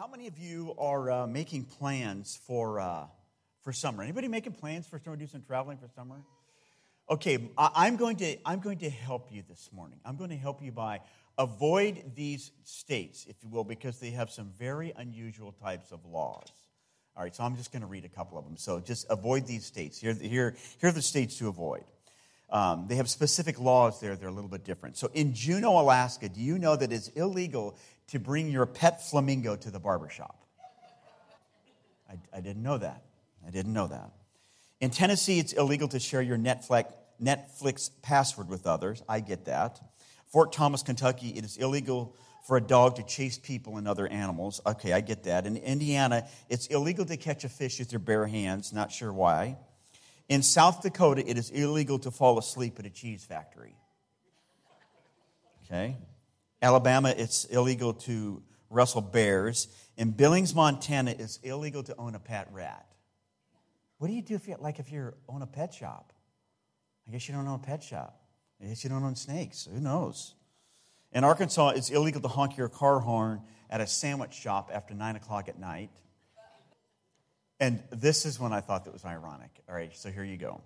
[0.00, 3.04] How many of you are uh, making plans for, uh,
[3.60, 4.02] for summer?
[4.02, 6.22] Anybody making plans for summer, to do some traveling for summer?
[7.10, 10.00] Okay, I, am going to, I'm going to help you this morning.
[10.06, 11.02] I'm going to help you by
[11.36, 16.50] avoid these states, if you will, because they have some very unusual types of laws.
[17.14, 18.56] All right, so I'm just going to read a couple of them.
[18.56, 20.00] So just avoid these states.
[20.00, 21.84] Here, here, here are the states to avoid.
[22.50, 24.96] Um, they have specific laws there, they're a little bit different.
[24.96, 27.76] So in Juneau, Alaska, do you know that it's illegal
[28.08, 30.36] to bring your pet flamingo to the barbershop?
[32.08, 33.02] I, I didn't know that.
[33.46, 34.10] I didn't know that.
[34.80, 39.02] In Tennessee, it's illegal to share your Netflix, Netflix password with others.
[39.08, 39.80] I get that.
[40.26, 44.60] Fort Thomas, Kentucky, it is illegal for a dog to chase people and other animals.
[44.66, 45.46] Okay, I get that.
[45.46, 48.72] In Indiana, it's illegal to catch a fish with your bare hands.
[48.72, 49.56] Not sure why.
[50.30, 53.74] In South Dakota, it is illegal to fall asleep at a cheese factory.
[55.64, 55.96] Okay?
[56.62, 58.40] Alabama, it's illegal to
[58.70, 59.66] wrestle bears.
[59.96, 62.86] In Billings, Montana, it's illegal to own a pet rat.
[63.98, 66.12] What do you do if you like if you own a pet shop?
[67.08, 68.22] I guess you don't own a pet shop.
[68.62, 69.68] I guess you don't own snakes.
[69.72, 70.34] Who knows?
[71.10, 75.16] In Arkansas, it's illegal to honk your car horn at a sandwich shop after 9
[75.16, 75.90] o'clock at night.
[77.60, 79.50] And this is when I thought that was ironic.
[79.68, 80.62] All right, so here you go.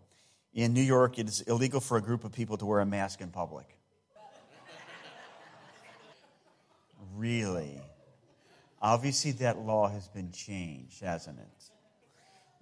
[0.55, 3.20] In New York, it is illegal for a group of people to wear a mask
[3.20, 3.67] in public.
[7.17, 7.81] really?
[8.81, 11.70] Obviously, that law has been changed, hasn't it?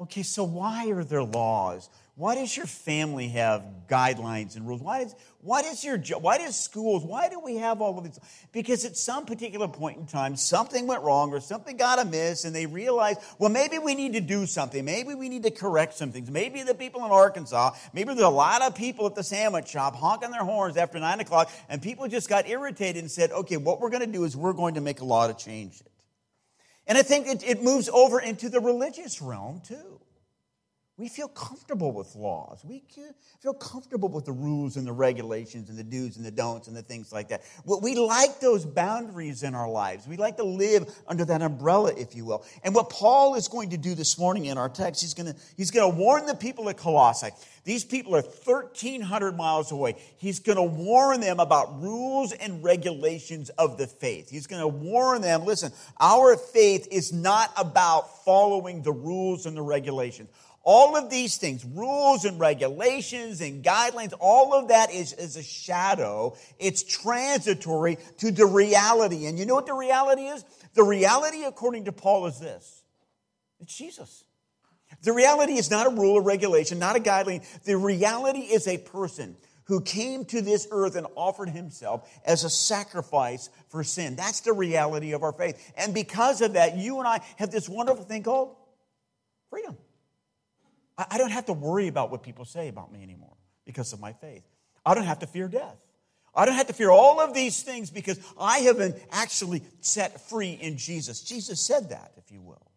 [0.01, 1.91] Okay, so why are there laws?
[2.15, 4.83] Why does your family have guidelines and rules?
[4.83, 8.21] Why does, why does your why does schools, why do we have all of these?
[8.53, 12.55] Because at some particular point in time, something went wrong or something got amiss, and
[12.55, 14.85] they realized, well, maybe we need to do something.
[14.85, 16.31] Maybe we need to correct some things.
[16.31, 19.97] Maybe the people in Arkansas, maybe there's a lot of people at the sandwich shop
[19.97, 23.81] honking their horns after nine o'clock, and people just got irritated and said, okay, what
[23.81, 25.91] we're going to do is we're going to make a law to change it.
[26.87, 29.99] And I think it, it moves over into the religious realm too.
[30.99, 32.63] We feel comfortable with laws.
[32.69, 32.83] We
[33.41, 36.77] feel comfortable with the rules and the regulations and the do's and the don'ts and
[36.77, 37.43] the things like that.
[37.65, 40.07] We like those boundaries in our lives.
[40.07, 42.45] We like to live under that umbrella, if you will.
[42.63, 45.37] And what Paul is going to do this morning in our text, he's going to,
[45.57, 47.31] he's going to warn the people at Colossae.
[47.65, 49.97] These people are 1,300 miles away.
[50.19, 54.29] He's going to warn them about rules and regulations of the faith.
[54.29, 59.57] He's going to warn them listen, our faith is not about following the rules and
[59.57, 60.29] the regulations.
[60.65, 65.43] All of these things, rules and regulations and guidelines, all of that is, is a
[65.43, 66.37] shadow.
[66.59, 69.27] It's transitory to the reality.
[69.27, 70.45] And you know what the reality is?
[70.75, 72.83] The reality, according to Paul, is this
[73.61, 74.25] it's Jesus.
[75.03, 77.45] The reality is not a rule or regulation, not a guideline.
[77.65, 82.51] The reality is a person who came to this earth and offered himself as a
[82.51, 84.17] sacrifice for sin.
[84.17, 85.73] That's the reality of our faith.
[85.77, 88.57] And because of that, you and I have this wonderful thing called
[89.51, 89.77] freedom.
[90.99, 94.13] I don't have to worry about what people say about me anymore because of my
[94.13, 94.43] faith.
[94.85, 95.77] I don't have to fear death.
[96.35, 100.21] I don't have to fear all of these things because I have been actually set
[100.29, 101.23] free in Jesus.
[101.23, 102.72] Jesus said that, if you will.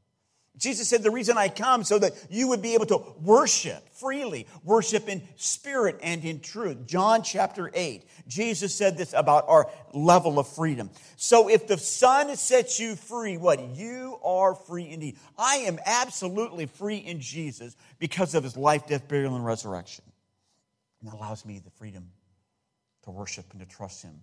[0.58, 4.48] Jesus said, The reason I come so that you would be able to worship freely,
[4.64, 6.86] worship in spirit and in truth.
[6.86, 10.90] John chapter 8, Jesus said this about our level of freedom.
[11.18, 13.62] So if the Son sets you free, what?
[13.76, 15.18] You are free indeed.
[15.38, 20.06] I am absolutely free in Jesus because of his life, death, burial, and resurrection.
[21.02, 22.10] And that allows me the freedom
[23.04, 24.22] to worship and to trust him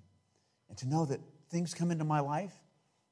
[0.69, 2.55] and to know that things come into my life.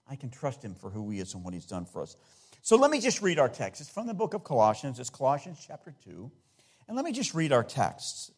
[0.09, 2.17] I can trust him for who he is and what he's done for us.
[2.63, 3.81] So let me just read our text.
[3.81, 4.99] It's from the book of Colossians.
[4.99, 6.31] It's Colossians chapter 2.
[6.89, 8.33] And let me just read our text,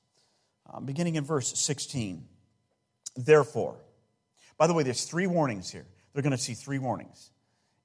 [0.72, 2.25] um, beginning in verse 16.
[3.16, 3.78] Therefore,
[4.59, 5.87] by the way, there's three warnings here.
[6.12, 7.31] They're going to see three warnings.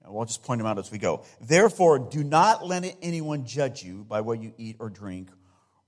[0.04, 1.24] And we'll just point them out as we go.
[1.42, 5.30] Therefore, do not let anyone judge you by what you eat or drink,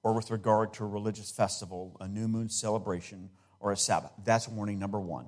[0.01, 3.29] or with regard to a religious festival, a new moon celebration,
[3.59, 4.11] or a Sabbath.
[4.23, 5.27] That's warning number one.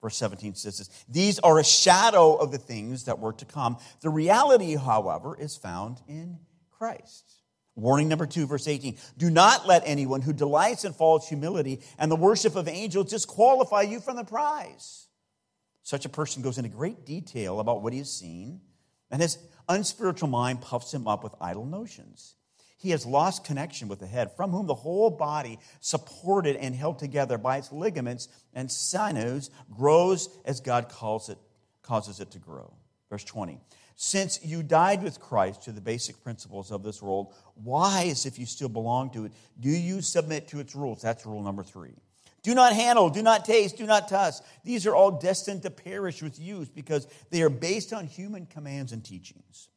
[0.00, 3.78] Verse 17 says this These are a shadow of the things that were to come.
[4.00, 6.38] The reality, however, is found in
[6.70, 7.24] Christ.
[7.74, 12.10] Warning number two, verse 18 Do not let anyone who delights in false humility and
[12.10, 15.06] the worship of angels disqualify you from the prize.
[15.82, 18.60] Such a person goes into great detail about what he has seen,
[19.10, 22.34] and his unspiritual mind puffs him up with idle notions.
[22.78, 26.98] He has lost connection with the head, from whom the whole body, supported and held
[26.98, 31.38] together by its ligaments and sinews, grows as God calls it,
[31.82, 32.72] causes it to grow.
[33.10, 33.58] Verse 20.
[33.96, 38.38] Since you died with Christ to the basic principles of this world, why, as if
[38.38, 41.02] you still belong to it, do you submit to its rules?
[41.02, 41.94] That's rule number three.
[42.44, 44.34] Do not handle, do not taste, do not touch.
[44.64, 48.92] These are all destined to perish with use because they are based on human commands
[48.92, 49.68] and teachings.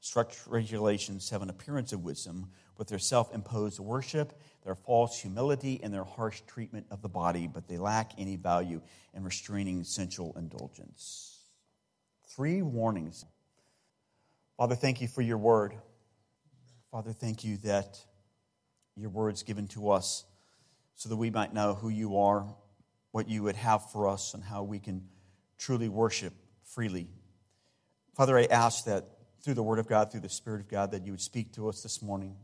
[0.00, 5.80] Structured regulations have an appearance of wisdom with their self imposed worship, their false humility,
[5.82, 8.80] and their harsh treatment of the body, but they lack any value
[9.12, 11.40] in restraining sensual indulgence.
[12.28, 13.24] Three warnings.
[14.56, 15.74] Father, thank you for your word.
[16.92, 17.98] Father, thank you that
[18.96, 20.24] your word's given to us
[20.94, 22.46] so that we might know who you are,
[23.10, 25.08] what you would have for us, and how we can
[25.58, 27.08] truly worship freely.
[28.16, 31.04] Father, I ask that through the Word of God, through the Spirit of God, that
[31.04, 32.36] you would speak to us this morning.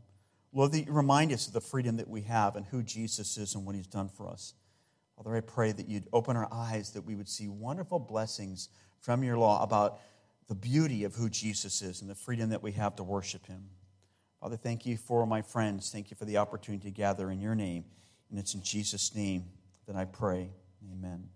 [0.53, 3.55] Lord, that you remind us of the freedom that we have and who Jesus is
[3.55, 4.53] and what he's done for us.
[5.17, 8.69] Father, I pray that you'd open our eyes, that we would see wonderful blessings
[8.99, 9.99] from your law about
[10.47, 13.65] the beauty of who Jesus is and the freedom that we have to worship him.
[14.41, 15.89] Father, thank you for my friends.
[15.89, 17.85] Thank you for the opportunity to gather in your name.
[18.29, 19.45] And it's in Jesus' name
[19.87, 20.49] that I pray.
[20.91, 21.29] Amen.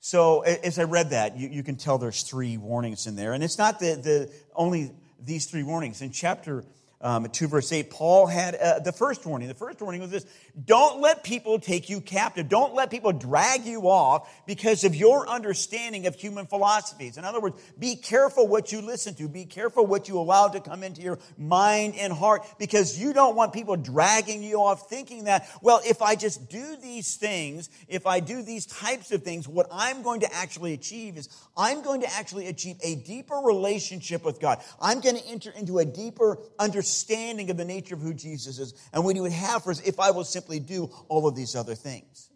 [0.00, 3.32] So as I read that, you, you can tell there's three warnings in there.
[3.32, 4.92] And it's not the, the only
[5.24, 6.02] these three warnings.
[6.02, 6.64] In chapter
[7.04, 10.26] um, 2 verse 8 paul had uh, the first warning the first warning was this
[10.64, 12.48] don't let people take you captive.
[12.48, 17.18] Don't let people drag you off because of your understanding of human philosophies.
[17.18, 19.28] In other words be careful what you listen to.
[19.28, 23.34] Be careful what you allow to come into your mind and heart because you don't
[23.34, 28.06] want people dragging you off thinking that well if i just do these things if
[28.06, 32.00] i do these types of things what i'm going to actually achieve is i'm going
[32.00, 34.60] to actually achieve a deeper relationship with god.
[34.80, 38.58] I'm going to enter into a deeper understanding understanding of the nature of who Jesus
[38.60, 41.34] is and what he would have for us if I will simply do all of
[41.34, 42.30] these other things.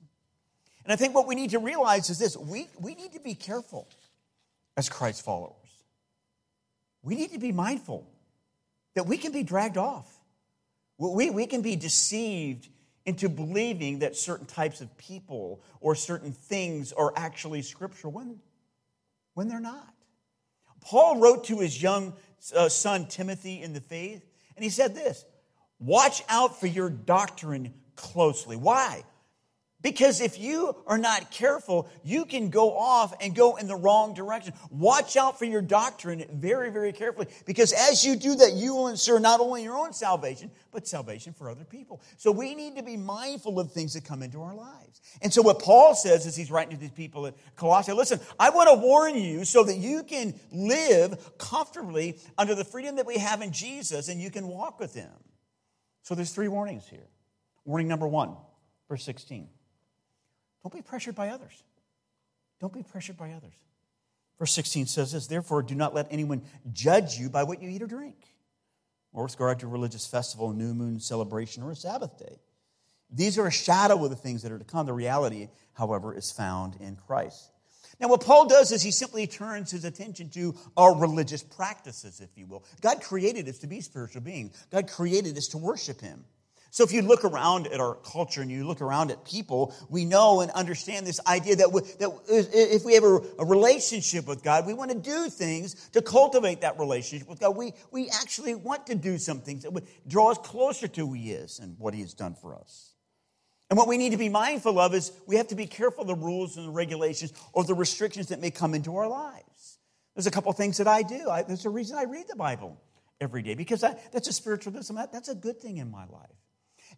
[0.83, 3.35] And I think what we need to realize is this we, we need to be
[3.35, 3.89] careful
[4.77, 5.55] as Christ followers.
[7.03, 8.05] We need to be mindful
[8.95, 10.13] that we can be dragged off.
[10.99, 12.69] We, we can be deceived
[13.07, 18.41] into believing that certain types of people or certain things are actually scripture when,
[19.35, 19.95] when they're not.
[20.81, 22.15] Paul wrote to his young
[22.55, 24.28] uh, son Timothy in the faith,
[24.59, 25.25] and he said this
[25.79, 28.57] Watch out for your doctrine closely.
[28.57, 29.05] Why?
[29.81, 34.13] Because if you are not careful, you can go off and go in the wrong
[34.13, 34.53] direction.
[34.71, 37.29] Watch out for your doctrine very, very carefully.
[37.47, 41.33] Because as you do that, you will ensure not only your own salvation, but salvation
[41.33, 42.03] for other people.
[42.17, 45.01] So we need to be mindful of things that come into our lives.
[45.23, 48.51] And so what Paul says as he's writing to these people at Colossae, listen, I
[48.51, 53.19] want to warn you so that you can live comfortably under the freedom that we
[53.19, 55.13] have in Jesus and you can walk with him.
[56.03, 57.07] So there's three warnings here.
[57.65, 58.35] Warning number one,
[58.89, 59.49] verse 16.
[60.63, 61.63] Don't be pressured by others.
[62.61, 63.55] Don't be pressured by others.
[64.39, 67.83] Verse 16 says this Therefore, do not let anyone judge you by what you eat
[67.83, 68.17] or drink,
[69.13, 72.39] or with regard to a religious festival, new moon celebration, or a Sabbath day.
[73.11, 74.87] These are a shadow of the things that are to come.
[74.87, 77.51] The reality, however, is found in Christ.
[78.01, 82.31] Now, what Paul does is he simply turns his attention to our religious practices, if
[82.37, 82.65] you will.
[82.81, 86.25] God created us to be spiritual beings, God created us to worship Him.
[86.71, 90.05] So if you look around at our culture and you look around at people, we
[90.05, 94.43] know and understand this idea that, we, that if we have a, a, relationship with
[94.43, 97.57] God, we want to do things to cultivate that relationship with God.
[97.57, 101.15] We, we actually want to do some things that would draw us closer to who
[101.15, 102.93] He is and what He has done for us.
[103.71, 106.09] And what we need to be mindful of is we have to be careful of
[106.09, 109.79] the rules and the regulations or the restrictions that may come into our lives.
[110.15, 111.31] There's a couple things that I do.
[111.31, 112.81] I, there's a reason I read the Bible
[113.21, 115.03] every day because I, that's a spiritual discipline.
[115.03, 116.29] That, that's a good thing in my life.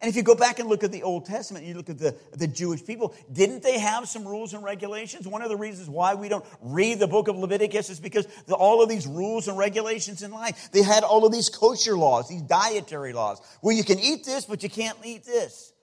[0.02, 2.16] And if you go back and look at the Old Testament, you look at the,
[2.32, 5.28] the Jewish people, didn't they have some rules and regulations?
[5.28, 8.54] One of the reasons why we don't read the book of Leviticus is because the,
[8.54, 12.28] all of these rules and regulations in life, they had all of these kosher laws,
[12.28, 15.74] these dietary laws, where you can eat this, but you can't eat this.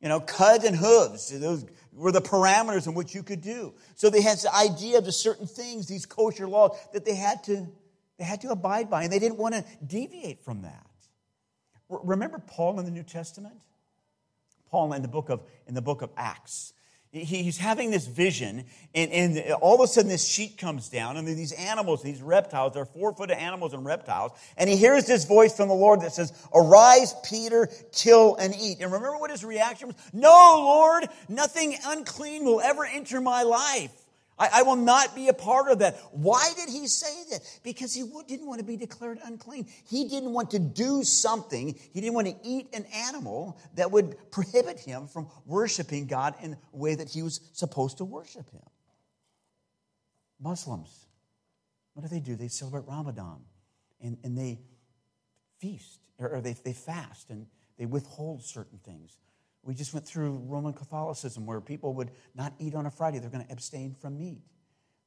[0.00, 3.74] You know, cud and hooves, those were the parameters in which you could do.
[3.96, 7.44] So they had the idea of the certain things, these kosher laws, that they had
[7.44, 7.66] to,
[8.18, 10.85] they had to abide by, and they didn't want to deviate from that.
[11.88, 13.54] Remember Paul in the New Testament?
[14.70, 16.72] Paul in the book of, in the book of Acts.
[17.12, 18.64] He's having this vision,
[18.94, 22.74] and, and all of a sudden, this sheet comes down, and these animals, these reptiles,
[22.74, 24.32] they're four footed animals and reptiles.
[24.58, 28.78] And he hears this voice from the Lord that says, Arise, Peter, kill and eat.
[28.80, 29.96] And remember what his reaction was?
[30.12, 30.28] No,
[30.58, 33.92] Lord, nothing unclean will ever enter my life.
[34.38, 35.96] I, I, will not be a part of that.
[36.12, 37.40] Why did he say that?
[37.62, 39.66] Because he didn't want to be declared unclean.
[39.88, 41.78] He didn't want to do something.
[41.92, 46.52] He didn't want to eat an animal that would prohibit him from worshiping God in
[46.52, 48.62] a way that he was supposed to worship him.
[50.38, 51.06] Muslims,
[51.94, 52.36] what do they do?
[52.36, 53.40] They celebrate Ramadan
[54.02, 54.60] and, and they
[55.58, 57.46] feast or, or they, they fast and
[57.78, 59.16] they withhold certain things.
[59.66, 63.30] We just went through Roman Catholicism where people would not eat on a Friday, they're
[63.30, 64.40] going to abstain from meat.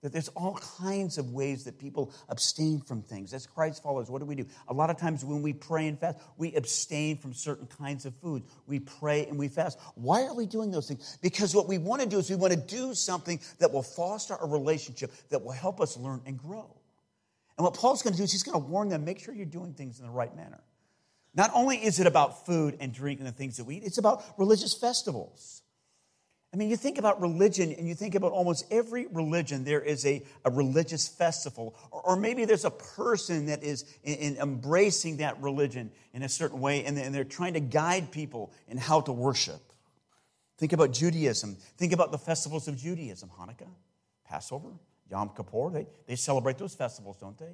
[0.01, 3.33] That there's all kinds of ways that people abstain from things.
[3.33, 4.45] As Christ followers, what do we do?
[4.69, 8.13] A lot of times when we pray and fast, we abstain from certain kinds of
[8.15, 8.43] food.
[8.65, 9.77] We pray and we fast.
[9.95, 11.17] Why are we doing those things?
[11.21, 14.37] Because what we want to do is we want to do something that will foster
[14.39, 16.69] a relationship that will help us learn and grow.
[17.57, 19.45] And what Paul's going to do is he's going to warn them make sure you're
[19.45, 20.61] doing things in the right manner.
[21.35, 23.97] Not only is it about food and drink and the things that we eat, it's
[23.97, 25.61] about religious festivals.
[26.51, 30.03] I mean, you think about religion and you think about almost every religion, there is
[30.05, 31.75] a, a religious festival.
[31.91, 36.29] Or, or maybe there's a person that is in, in embracing that religion in a
[36.29, 39.61] certain way and, and they're trying to guide people in how to worship.
[40.57, 41.55] Think about Judaism.
[41.77, 43.69] Think about the festivals of Judaism Hanukkah,
[44.25, 44.69] Passover,
[45.11, 45.69] Yom Kippur.
[45.69, 47.53] They, they celebrate those festivals, don't they?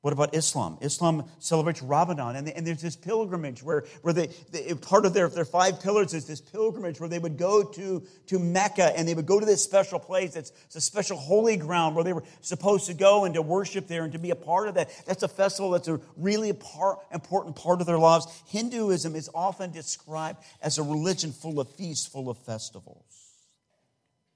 [0.00, 0.78] What about Islam?
[0.80, 5.28] Islam celebrates Ramadan, and, and there's this pilgrimage where, where they, they, part of their,
[5.28, 9.14] their five pillars is this pilgrimage where they would go to, to Mecca and they
[9.14, 10.36] would go to this special place.
[10.36, 13.88] It's, it's a special holy ground where they were supposed to go and to worship
[13.88, 14.88] there and to be a part of that.
[15.04, 18.28] That's a festival that's a really part, important part of their lives.
[18.46, 23.34] Hinduism is often described as a religion full of feasts, full of festivals.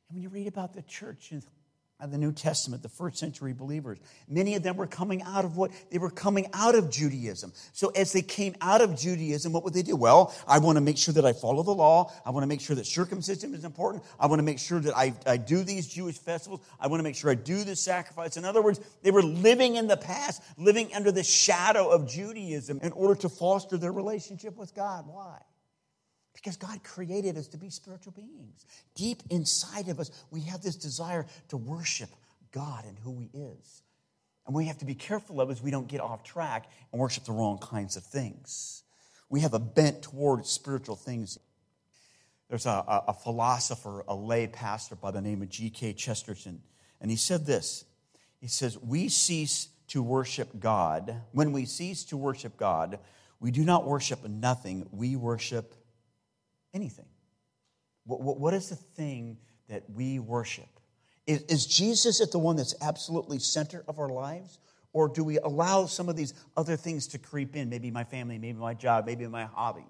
[0.08, 1.32] And when you read about the church
[2.02, 3.98] of the New Testament, the first century believers.
[4.28, 5.70] Many of them were coming out of what?
[5.90, 7.52] They were coming out of Judaism.
[7.72, 9.94] So as they came out of Judaism, what would they do?
[9.94, 12.12] Well, I want to make sure that I follow the law.
[12.26, 14.02] I want to make sure that circumcision is important.
[14.18, 16.60] I want to make sure that I, I do these Jewish festivals.
[16.80, 18.36] I want to make sure I do this sacrifice.
[18.36, 22.80] In other words, they were living in the past, living under the shadow of Judaism
[22.82, 25.06] in order to foster their relationship with God.
[25.06, 25.38] Why?
[26.34, 28.64] Because God created us to be spiritual beings.
[28.94, 32.08] Deep inside of us, we have this desire to worship
[32.52, 33.82] God and who He is.
[34.46, 37.24] And we have to be careful of as we don't get off track and worship
[37.24, 38.82] the wrong kinds of things.
[39.28, 41.38] We have a bent toward spiritual things.
[42.48, 45.94] There's a, a, a philosopher, a lay pastor by the name of G.K.
[45.94, 46.60] Chesterton,
[47.00, 47.84] and he said this.
[48.40, 51.22] He says, We cease to worship God.
[51.32, 52.98] When we cease to worship God,
[53.40, 55.74] we do not worship nothing, we worship
[56.74, 57.06] anything.
[58.04, 59.38] What, what, what is the thing
[59.68, 60.68] that we worship?
[61.26, 64.58] Is, is Jesus at the one that's absolutely center of our lives?
[64.92, 67.70] Or do we allow some of these other things to creep in?
[67.70, 69.86] Maybe my family, maybe my job, maybe my hobby.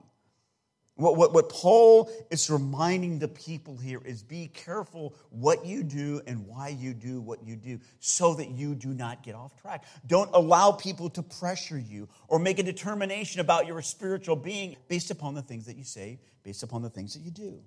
[0.96, 6.20] What, what, what Paul is reminding the people here is be careful what you do
[6.26, 9.84] and why you do what you do so that you do not get off track.
[10.06, 15.11] Don't allow people to pressure you or make a determination about your spiritual being based
[15.11, 17.58] upon the things that you say, based upon the things that you do.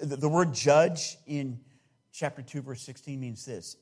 [0.00, 1.60] The, the word judge in
[2.12, 3.76] chapter 2, verse 16 means this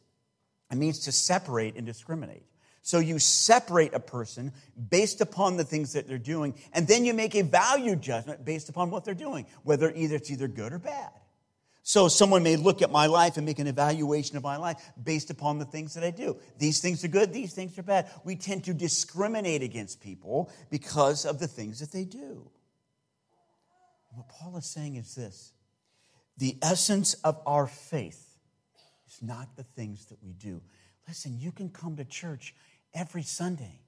[0.71, 2.45] it means to separate and discriminate.
[2.83, 4.53] So you separate a person
[4.91, 8.69] based upon the things that they're doing, and then you make a value judgment based
[8.69, 11.11] upon what they're doing, whether either it's either good or bad.
[11.83, 15.31] So someone may look at my life and make an evaluation of my life based
[15.31, 16.37] upon the things that I do.
[16.59, 18.11] These things are good, these things are bad.
[18.25, 22.49] We tend to discriminate against people because of the things that they do.
[24.13, 25.53] What Paul is saying is this
[26.37, 28.39] the essence of our faith
[29.09, 30.63] is not the things that we do.
[31.09, 32.55] Listen, you can come to church
[32.95, 33.81] every Sunday.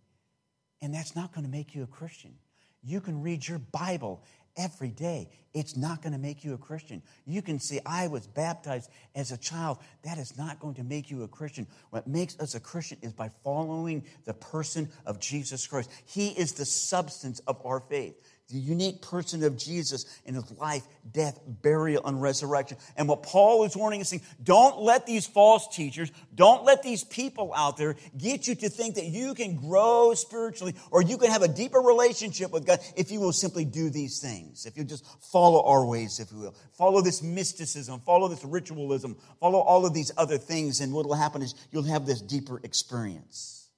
[0.81, 2.35] And that's not going to make you a Christian.
[2.83, 4.25] You can read your Bible
[4.57, 5.29] every day.
[5.55, 7.03] It's not going to make you a Christian.
[7.27, 9.79] You can say, I was baptized as a child.
[10.03, 11.67] That is not going to make you a Christian.
[11.91, 15.91] What makes us a Christian is by following the person of Jesus Christ.
[16.07, 18.15] He is the substance of our faith
[18.53, 22.77] the unique person of Jesus in his life, death, burial, and resurrection.
[22.97, 27.03] And what Paul is warning is saying, don't let these false teachers, don't let these
[27.03, 31.31] people out there get you to think that you can grow spiritually or you can
[31.31, 34.67] have a deeper relationship with God if you will simply do these things.
[34.67, 36.55] If you just follow our ways, if you will.
[36.73, 41.15] Follow this mysticism, follow this ritualism, follow all of these other things, and what will
[41.15, 43.71] happen is you'll have this deeper experience.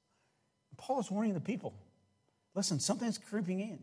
[0.77, 1.75] Paul is warning the people.
[2.55, 3.79] Listen, something's creeping in.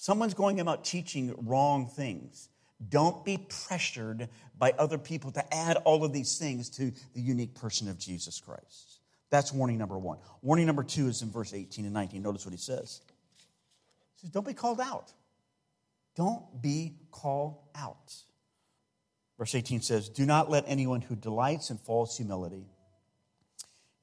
[0.00, 2.48] Someone's going about teaching wrong things.
[2.88, 7.56] Don't be pressured by other people to add all of these things to the unique
[7.56, 9.00] person of Jesus Christ.
[9.30, 10.18] That's warning number one.
[10.40, 12.22] Warning number two is in verse 18 and 19.
[12.22, 13.00] Notice what he says.
[14.14, 15.12] He says, Don't be called out.
[16.14, 18.14] Don't be called out.
[19.36, 22.68] Verse 18 says, Do not let anyone who delights in false humility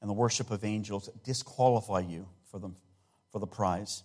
[0.02, 2.68] and the worship of angels disqualify you for the,
[3.32, 4.02] for the prize.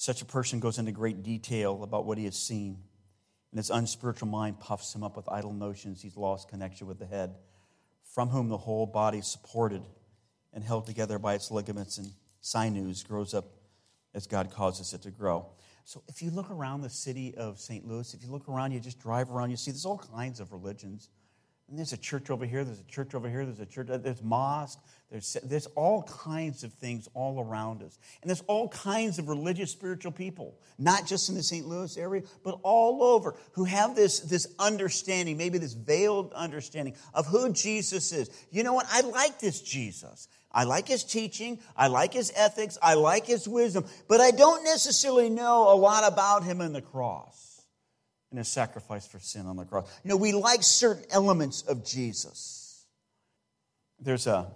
[0.00, 2.78] Such a person goes into great detail about what he has seen,
[3.50, 6.00] and his unspiritual mind puffs him up with idle notions.
[6.00, 7.34] He's lost connection with the head,
[8.04, 9.82] from whom the whole body, supported
[10.52, 13.46] and held together by its ligaments and sinews, grows up
[14.14, 15.46] as God causes it to grow.
[15.84, 17.84] So if you look around the city of St.
[17.84, 20.52] Louis, if you look around, you just drive around, you see there's all kinds of
[20.52, 21.08] religions.
[21.68, 23.98] And there's a church over here, there's a church over here, there's a church, uh,
[23.98, 24.78] there's mosque,
[25.10, 27.98] there's, there's all kinds of things all around us.
[28.22, 31.66] And there's all kinds of religious, spiritual people, not just in the St.
[31.66, 37.26] Louis area, but all over, who have this, this understanding, maybe this veiled understanding of
[37.26, 38.30] who Jesus is.
[38.50, 38.86] You know what?
[38.90, 40.28] I like this Jesus.
[40.50, 44.64] I like his teaching, I like his ethics, I like his wisdom, but I don't
[44.64, 47.47] necessarily know a lot about him in the cross
[48.30, 49.88] and his sacrifice for sin on the cross.
[50.04, 52.84] You know, we like certain elements of Jesus.
[54.00, 54.50] There's a,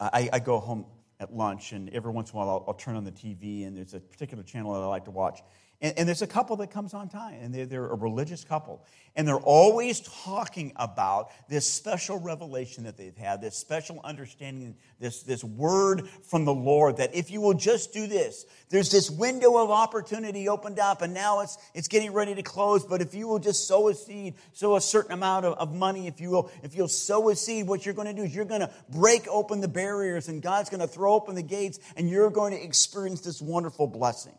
[0.00, 0.86] I, I go home
[1.20, 3.76] at lunch, and every once in a while I'll, I'll, turn on the TV, and
[3.76, 5.40] there's a particular channel that I like to watch.
[5.84, 8.86] And, and there's a couple that comes on time, and they're, they're a religious couple.
[9.16, 15.22] And they're always talking about this special revelation that they've had, this special understanding, this,
[15.24, 19.58] this word from the Lord that if you will just do this, there's this window
[19.62, 22.82] of opportunity opened up, and now it's, it's getting ready to close.
[22.82, 26.06] But if you will just sow a seed, sow a certain amount of, of money,
[26.06, 28.46] if you will, if you'll sow a seed, what you're going to do is you're
[28.46, 32.08] going to break open the barriers, and God's going to throw open the gates, and
[32.08, 34.32] you're going to experience this wonderful blessing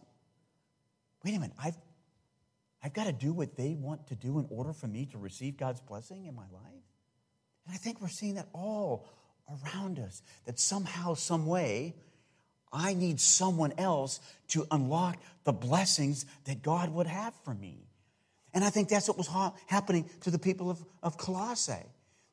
[1.26, 1.76] wait a minute, I've,
[2.84, 5.58] I've got to do what they want to do in order for me to receive
[5.58, 6.86] God's blessing in my life?
[7.66, 9.10] And I think we're seeing that all
[9.50, 11.96] around us, that somehow, some way,
[12.72, 17.88] I need someone else to unlock the blessings that God would have for me.
[18.54, 21.74] And I think that's what was ha- happening to the people of, of Colossae.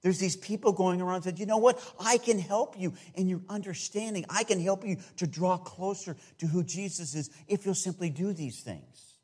[0.02, 1.80] There's these people going around said, you know what?
[2.00, 4.24] I can help you in your understanding.
[4.28, 8.32] I can help you to draw closer to who Jesus is if you'll simply do
[8.32, 9.18] these things.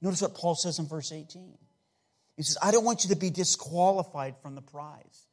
[0.00, 1.58] Notice what Paul says in verse 18.
[2.36, 5.26] He says, I don't want you to be disqualified from the prize.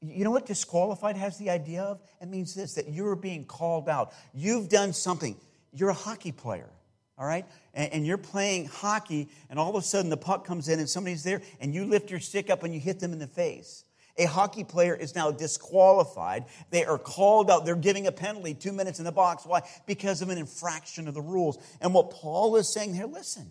[0.00, 2.00] You know what disqualified has the idea of?
[2.20, 4.12] It means this that you're being called out.
[4.32, 5.36] You've done something.
[5.72, 6.68] You're a hockey player,
[7.18, 7.46] all right?
[7.74, 10.88] And, and, you're playing hockey, and all of a sudden the puck comes in and
[10.88, 13.84] somebody's there, and you lift your stick up and you hit them in the face.
[14.18, 16.44] A hockey player is now disqualified.
[16.70, 17.64] They are called out.
[17.64, 19.46] They're giving a penalty, two minutes in the box.
[19.46, 19.62] Why?
[19.86, 21.58] Because of an infraction of the rules.
[21.80, 23.46] And what Paul is saying here listen,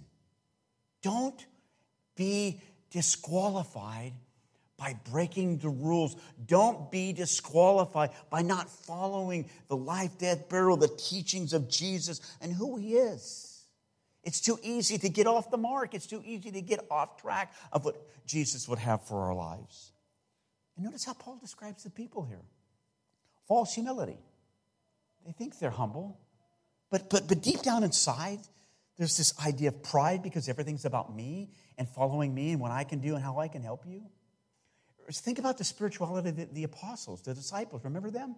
[1.01, 1.45] don't
[2.15, 4.13] be disqualified
[4.77, 6.15] by breaking the rules.
[6.45, 12.51] Don't be disqualified by not following the life, death, burial, the teachings of Jesus and
[12.51, 13.63] who he is.
[14.23, 15.93] It's too easy to get off the mark.
[15.93, 17.95] It's too easy to get off track of what
[18.27, 19.91] Jesus would have for our lives.
[20.81, 22.41] And notice how Paul describes the people here
[23.47, 24.17] false humility.
[25.23, 26.19] They think they're humble,
[26.89, 28.39] but, but, but deep down inside,
[28.97, 32.83] there's this idea of pride because everything's about me and following me and what I
[32.83, 34.01] can do and how I can help you.
[35.11, 37.83] Think about the spirituality of the, the apostles, the disciples.
[37.83, 38.35] Remember them?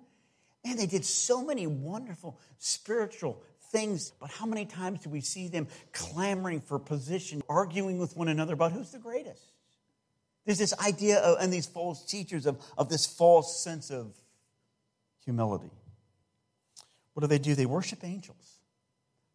[0.65, 5.47] Man, they did so many wonderful spiritual things, but how many times do we see
[5.47, 9.52] them clamoring for position, arguing with one another about who's the greatest?
[10.45, 14.13] There's this idea of, and these false teachers of, of this false sense of
[15.23, 15.71] humility.
[17.13, 17.55] What do they do?
[17.55, 18.59] They worship angels.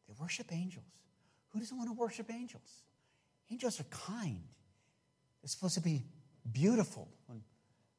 [0.07, 0.85] They worship angels.
[1.51, 2.83] Who doesn't want to worship angels?
[3.51, 4.43] Angels are kind.
[5.43, 6.05] They're supposed to be
[6.51, 7.43] beautiful when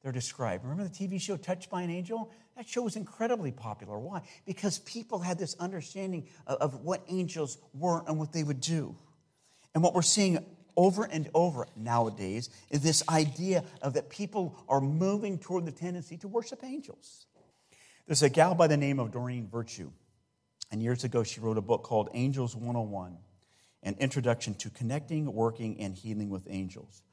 [0.03, 0.63] they're described.
[0.63, 2.31] Remember the TV show Touched by an Angel?
[2.55, 3.97] That show was incredibly popular.
[3.97, 4.21] Why?
[4.45, 8.95] Because people had this understanding of, of what angels were and what they would do.
[9.73, 10.43] And what we're seeing
[10.79, 16.15] over and over nowadays is this idea of that people are moving toward the tendency
[16.15, 17.25] to worship angels.
[18.07, 19.91] There's a gal by the name of Doreen Virtue,
[20.71, 23.17] and years ago she wrote a book called Angels 101
[23.83, 27.03] An Introduction to Connecting, Working, and Healing with Angels.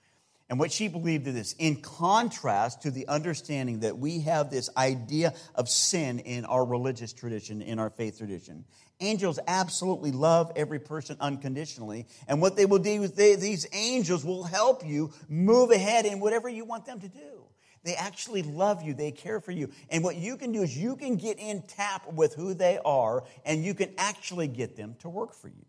[0.49, 4.71] And what she believed is this in contrast to the understanding that we have this
[4.77, 8.65] idea of sin in our religious tradition, in our faith tradition.
[9.01, 12.07] Angels absolutely love every person unconditionally.
[12.29, 16.21] And what they will do is they, these angels will help you move ahead in
[16.21, 17.43] whatever you want them to do.
[17.83, 18.95] They actually love you.
[18.95, 19.71] They care for you.
[19.91, 23.25] And what you can do is you can get in tap with who they are
[23.45, 25.67] and you can actually get them to work for you.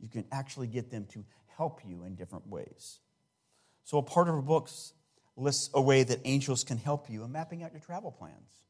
[0.00, 1.24] You can actually get them to
[1.56, 2.98] help you in different ways.
[3.84, 4.92] So, a part of her books
[5.36, 8.64] lists a way that angels can help you in mapping out your travel plans.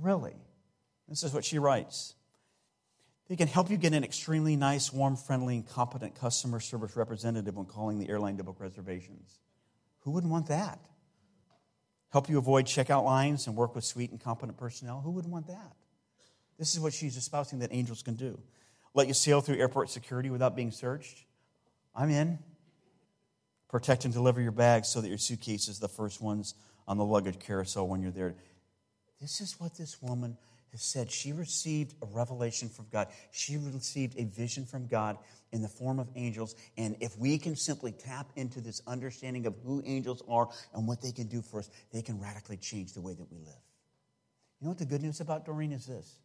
[0.00, 0.36] Really?
[1.08, 2.14] This is what she writes.
[3.28, 7.56] They can help you get an extremely nice, warm, friendly, and competent customer service representative
[7.56, 9.38] when calling the airline to book reservations.
[10.00, 10.78] Who wouldn't want that?
[12.10, 15.00] Help you avoid checkout lines and work with sweet and competent personnel.
[15.00, 15.72] Who wouldn't want that?
[16.58, 18.38] This is what she's espousing that angels can do.
[18.94, 21.24] Let you sail through airport security without being searched.
[21.94, 22.38] I'm in
[23.72, 26.54] protect and deliver your bags so that your suitcase is the first ones
[26.86, 28.36] on the luggage carousel when you're there.
[29.20, 30.36] This is what this woman
[30.72, 31.10] has said.
[31.10, 35.16] She received a revelation from God, she received a vision from God
[35.52, 36.54] in the form of angels.
[36.76, 41.00] And if we can simply tap into this understanding of who angels are and what
[41.00, 43.62] they can do for us, they can radically change the way that we live.
[44.60, 46.18] You know what the good news about Doreen is this?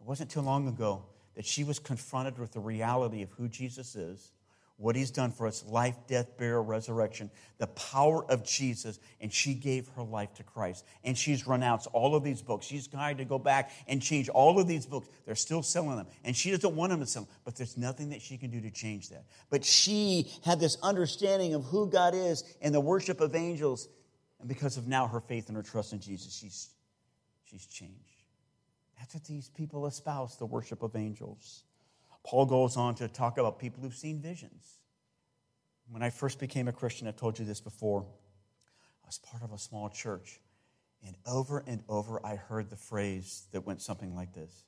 [0.00, 3.96] It wasn't too long ago that she was confronted with the reality of who Jesus
[3.96, 4.32] is
[4.76, 9.54] what he's done for us life, death, burial, resurrection, the power of Jesus, and she
[9.54, 10.84] gave her life to Christ.
[11.04, 12.66] And she's renounced all of these books.
[12.66, 15.08] She's tried to go back and change all of these books.
[15.26, 18.10] They're still selling them, and she doesn't want them to sell them, but there's nothing
[18.10, 19.24] that she can do to change that.
[19.48, 23.88] But she had this understanding of who God is and the worship of angels,
[24.40, 26.70] and because of now her faith and her trust in Jesus, she's,
[27.44, 28.22] she's changed.
[28.98, 31.62] That's what these people espouse the worship of angels.
[32.24, 34.80] Paul goes on to talk about people who've seen visions.
[35.90, 38.06] When I first became a Christian, I've told you this before,
[39.04, 40.40] I was part of a small church.
[41.06, 44.64] And over and over, I heard the phrase that went something like this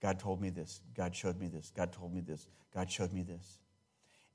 [0.00, 3.22] God told me this, God showed me this, God told me this, God showed me
[3.22, 3.58] this.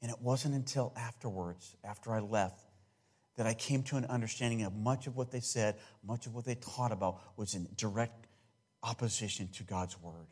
[0.01, 2.65] And it wasn't until afterwards, after I left,
[3.37, 5.75] that I came to an understanding of much of what they said,
[6.05, 8.27] much of what they taught about was in direct
[8.83, 10.27] opposition to God's word.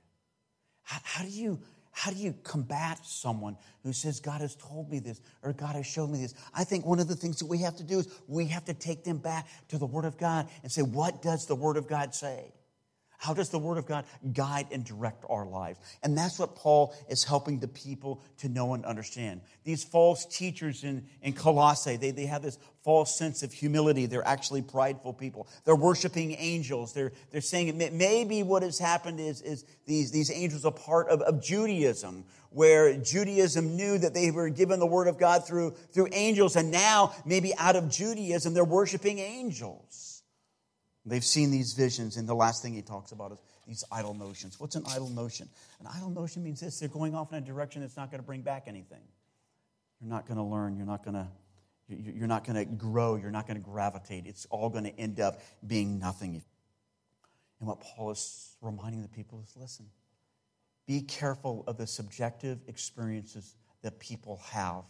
[0.83, 1.59] How, how do you
[1.97, 5.87] how do you combat someone who says, God has told me this or God has
[5.87, 6.33] shown me this?
[6.53, 8.73] I think one of the things that we have to do is we have to
[8.73, 11.87] take them back to the Word of God and say, What does the Word of
[11.87, 12.51] God say?
[13.17, 15.79] How does the Word of God guide and direct our lives?
[16.03, 19.41] And that's what Paul is helping the people to know and understand.
[19.63, 24.05] These false teachers in, in Colossae, they, they have this false sense of humility.
[24.05, 25.47] They're actually prideful people.
[25.63, 26.93] They're worshiping angels.
[26.93, 31.21] They're, they're saying maybe what has happened is, is these, these angels are part of,
[31.21, 36.09] of Judaism, where Judaism knew that they were given the Word of God through, through
[36.11, 40.14] angels, and now maybe out of Judaism, they're worshiping angels.
[41.05, 44.59] They've seen these visions, and the last thing he talks about is these idle notions.
[44.59, 45.47] What's an idle notion?
[45.79, 48.25] An idle notion means this they're going off in a direction that's not going to
[48.25, 49.01] bring back anything.
[50.01, 51.27] You're not going to learn, you're not going to.
[51.87, 53.15] You're not going to grow.
[53.15, 54.25] You're not going to gravitate.
[54.25, 56.41] It's all going to end up being nothing.
[57.59, 59.85] And what Paul is reminding the people is listen,
[60.87, 64.83] be careful of the subjective experiences that people have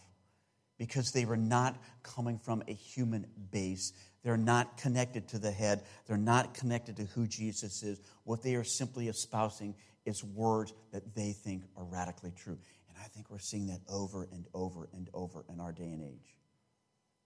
[0.78, 3.94] because they were not coming from a human base.
[4.26, 5.84] They're not connected to the head.
[6.08, 8.02] They're not connected to who Jesus is.
[8.24, 12.58] What they are simply espousing is words that they think are radically true.
[12.90, 16.02] And I think we're seeing that over and over and over in our day and
[16.02, 16.36] age.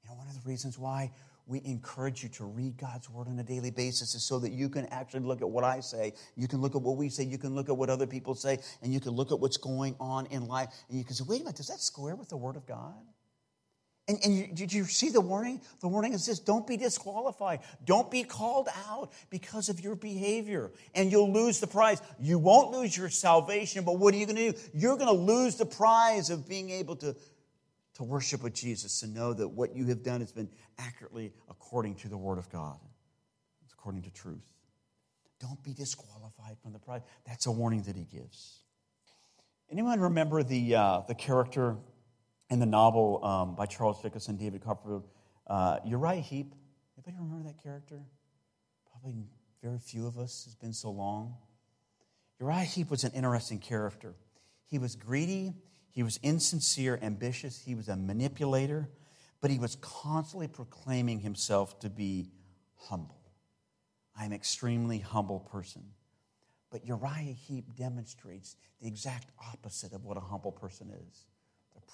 [0.03, 1.13] You know, one of the reasons why
[1.47, 4.67] we encourage you to read God's word on a daily basis is so that you
[4.67, 6.11] can actually look at what I say.
[6.35, 7.23] You can look at what we say.
[7.23, 8.59] You can look at what other people say.
[8.81, 10.67] And you can look at what's going on in life.
[10.89, 12.93] And you can say, wait a minute, does that square with the word of God?
[14.09, 15.61] And, and you, did you see the warning?
[15.81, 17.59] The warning is this don't be disqualified.
[17.85, 22.01] Don't be called out because of your behavior, and you'll lose the prize.
[22.19, 24.57] You won't lose your salvation, but what are you going to do?
[24.73, 27.15] You're going to lose the prize of being able to,
[27.93, 31.93] to worship with Jesus and know that what you have done has been accurately according
[31.97, 32.79] to the Word of God,
[33.63, 34.55] it's according to truth.
[35.39, 37.01] Don't be disqualified from the prize.
[37.27, 38.63] That's a warning that he gives.
[39.71, 41.77] Anyone remember the, uh, the character
[42.49, 45.07] in the novel um, by Charles Dickens and David Copperfield,
[45.47, 46.53] uh, Uriah Heep.
[46.97, 48.01] Anybody remember that character?
[48.91, 49.15] Probably
[49.61, 50.45] very few of us.
[50.45, 51.35] It's been so long.
[52.39, 54.15] Uriah Heep was an interesting character.
[54.65, 55.53] He was greedy,
[55.91, 58.89] he was insincere, ambitious, he was a manipulator,
[59.41, 62.29] but he was constantly proclaiming himself to be
[62.75, 63.19] humble.
[64.15, 65.83] I am an extremely humble person.
[66.71, 71.25] But Uriah Heep demonstrates the exact opposite of what a humble person is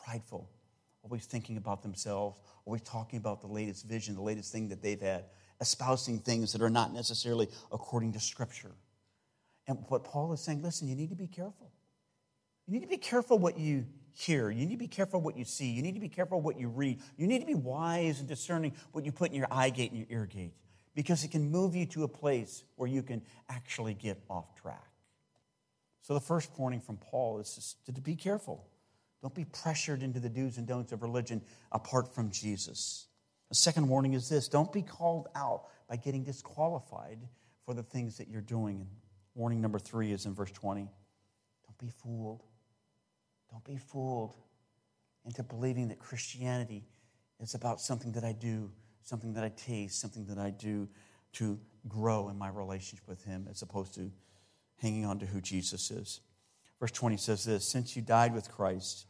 [0.03, 0.49] prideful,
[1.03, 5.01] always thinking about themselves, always talking about the latest vision, the latest thing that they've
[5.01, 5.25] had,
[5.61, 8.71] espousing things that are not necessarily according to Scripture.
[9.67, 11.71] And what Paul is saying, listen, you need to be careful.
[12.67, 14.49] You need to be careful what you hear.
[14.49, 15.71] You need to be careful what you see.
[15.71, 16.99] You need to be careful what you read.
[17.17, 19.99] You need to be wise and discerning what you put in your eye gate and
[19.99, 20.53] your ear gate
[20.95, 24.89] because it can move you to a place where you can actually get off track.
[26.01, 28.65] So, the first warning from Paul is to be careful.
[29.25, 33.07] Don't be pressured into the do's and don'ts of religion apart from Jesus.
[33.49, 37.17] The second warning is this don't be called out by getting disqualified
[37.65, 38.81] for the things that you're doing.
[38.81, 38.87] And
[39.33, 42.43] warning number three is in verse 20 don't be fooled.
[43.49, 44.35] Don't be fooled
[45.25, 46.85] into believing that Christianity
[47.39, 48.69] is about something that I do,
[49.01, 50.87] something that I taste, something that I do
[51.33, 54.11] to grow in my relationship with Him as opposed to
[54.77, 56.19] hanging on to who Jesus is.
[56.79, 59.07] Verse 20 says this Since you died with Christ,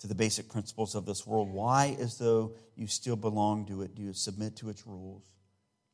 [0.00, 1.50] to the basic principles of this world.
[1.50, 5.22] Why, as though you still belong to it, do you submit to its rules?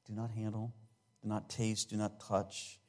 [0.06, 0.74] Do not handle,
[1.22, 2.80] do not taste, do not touch.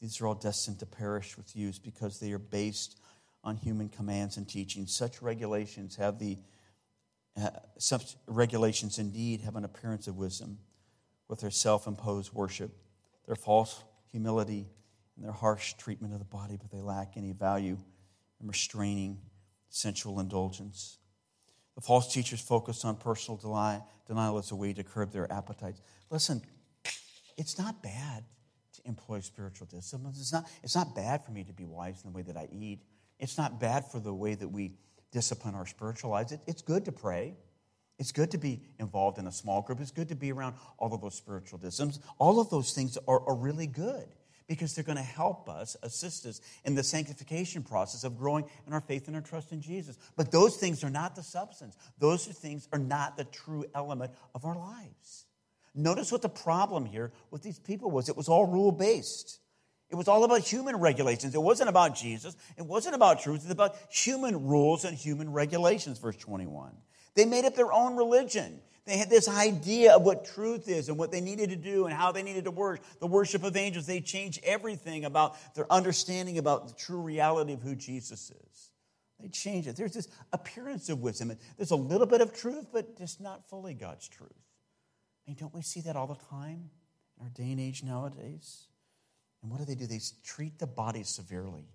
[0.00, 2.98] These are all destined to perish with use because they are based
[3.44, 4.94] on human commands and teachings.
[4.94, 6.38] Such regulations have the
[7.40, 10.58] uh, such regulations indeed have an appearance of wisdom
[11.28, 12.72] with their self-imposed worship,
[13.24, 14.66] their false humility,
[15.16, 17.78] and their harsh treatment of the body, but they lack any value
[18.40, 19.18] in restraining
[19.70, 20.98] sensual indulgence.
[21.76, 23.38] The false teachers focus on personal
[24.06, 25.80] denial as a way to curb their appetites.
[26.10, 26.42] Listen,
[27.38, 28.24] it's not bad
[28.74, 30.20] to employ spiritual disciplines.
[30.20, 32.48] It's not, it's not bad for me to be wise in the way that I
[32.52, 32.80] eat.
[33.18, 34.72] It's not bad for the way that we
[35.12, 36.32] discipline our spiritual lives.
[36.32, 37.34] It, it's good to pray.
[37.98, 39.80] It's good to be involved in a small group.
[39.80, 42.00] It's good to be around all of those spiritual disciplines.
[42.18, 44.08] All of those things are, are really good
[44.50, 48.72] because they're going to help us, assist us in the sanctification process of growing in
[48.72, 49.96] our faith and our trust in Jesus.
[50.16, 54.44] But those things are not the substance, those things are not the true element of
[54.44, 55.26] our lives.
[55.72, 59.38] Notice what the problem here with these people was it was all rule based.
[59.88, 61.36] It was all about human regulations.
[61.36, 62.36] It wasn't about Jesus.
[62.56, 63.42] It wasn't about truth.
[63.42, 66.72] It's about human rules and human regulations, verse 21.
[67.14, 68.60] They made up their own religion.
[68.86, 71.94] They had this idea of what truth is and what they needed to do and
[71.94, 72.84] how they needed to worship.
[72.98, 73.86] The worship of angels.
[73.86, 78.70] They changed everything about their understanding about the true reality of who Jesus is.
[79.20, 79.76] They changed it.
[79.76, 81.36] There's this appearance of wisdom.
[81.56, 84.30] There's a little bit of truth, but just not fully God's truth.
[84.32, 86.70] I mean, don't we see that all the time
[87.18, 88.66] in our day and age nowadays?
[89.42, 89.86] And what do they do?
[89.86, 91.66] They treat the body severely.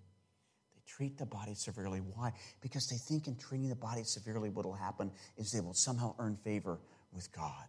[0.74, 2.00] They treat the body severely.
[2.00, 2.32] Why?
[2.60, 6.14] Because they think in treating the body severely, what will happen is they will somehow
[6.18, 6.80] earn favor
[7.16, 7.66] with God.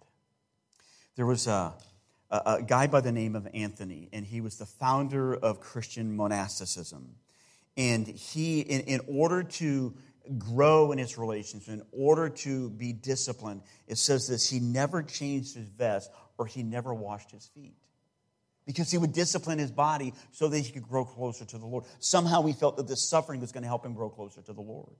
[1.15, 1.73] There was a,
[2.29, 6.15] a, a guy by the name of Anthony, and he was the founder of Christian
[6.15, 7.15] monasticism.
[7.75, 9.95] And he, in, in order to
[10.37, 15.55] grow in his relationship, in order to be disciplined, it says this he never changed
[15.55, 17.75] his vest or he never washed his feet
[18.65, 21.85] because he would discipline his body so that he could grow closer to the Lord.
[21.99, 24.61] Somehow he felt that this suffering was going to help him grow closer to the
[24.61, 24.93] Lord.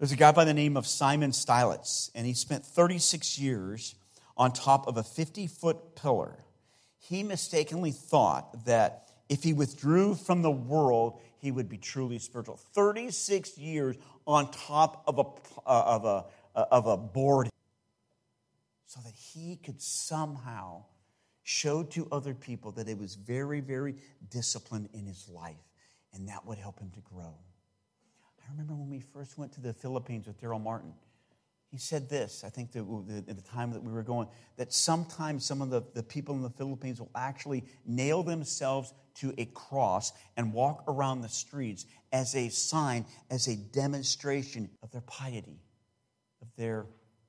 [0.00, 3.94] There's a guy by the name of Simon Stylites, and he spent 36 years
[4.34, 6.38] on top of a 50 foot pillar.
[6.96, 12.56] He mistakenly thought that if he withdrew from the world, he would be truly spiritual.
[12.72, 16.24] 36 years on top of a, uh, of a,
[16.58, 17.50] uh, of a board
[18.86, 20.82] so that he could somehow
[21.42, 23.96] show to other people that he was very, very
[24.30, 25.68] disciplined in his life,
[26.14, 27.34] and that would help him to grow.
[28.46, 30.92] I remember when we first went to the Philippines with Daryl Martin.
[31.70, 34.26] He said this, I think, at the time that we were going,
[34.56, 39.32] that sometimes some of the, the people in the Philippines will actually nail themselves to
[39.38, 45.02] a cross and walk around the streets as a sign, as a demonstration of their
[45.02, 45.60] piety,
[46.42, 46.86] of their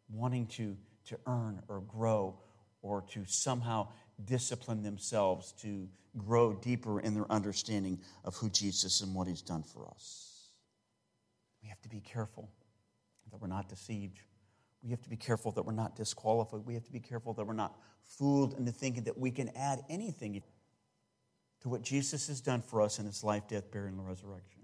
[0.09, 2.35] wanting to, to earn or grow
[2.81, 3.87] or to somehow
[4.25, 9.63] discipline themselves to grow deeper in their understanding of who Jesus and what he's done
[9.63, 10.30] for us.
[11.61, 12.49] We have to be careful
[13.31, 14.19] that we're not deceived.
[14.83, 16.61] We have to be careful that we're not disqualified.
[16.65, 19.81] We have to be careful that we're not fooled into thinking that we can add
[19.89, 20.41] anything
[21.61, 24.61] to what Jesus has done for us in his life, death, burial, and resurrection.